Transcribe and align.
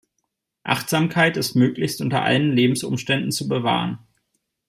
Achtsamkeit 0.63 1.37
ist 1.37 1.53
möglichst 1.55 2.01
unter 2.01 2.23
allen 2.23 2.53
Lebensumständen 2.53 3.29
zu 3.31 3.47
bewahren. 3.47 3.99